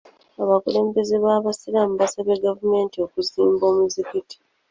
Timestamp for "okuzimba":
3.05-3.63